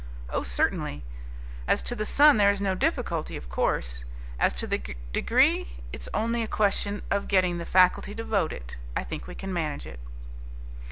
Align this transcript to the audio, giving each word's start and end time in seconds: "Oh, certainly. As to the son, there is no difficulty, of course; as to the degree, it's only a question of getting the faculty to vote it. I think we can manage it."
"Oh, 0.31 0.41
certainly. 0.41 1.03
As 1.67 1.83
to 1.83 1.93
the 1.93 2.07
son, 2.07 2.37
there 2.37 2.49
is 2.49 2.59
no 2.59 2.73
difficulty, 2.73 3.37
of 3.37 3.49
course; 3.49 4.03
as 4.39 4.51
to 4.53 4.65
the 4.65 4.81
degree, 5.13 5.75
it's 5.93 6.09
only 6.11 6.41
a 6.41 6.47
question 6.47 7.03
of 7.11 7.27
getting 7.27 7.59
the 7.59 7.65
faculty 7.67 8.15
to 8.15 8.23
vote 8.23 8.51
it. 8.51 8.77
I 8.95 9.03
think 9.03 9.27
we 9.27 9.35
can 9.35 9.53
manage 9.53 9.85
it." 9.85 9.99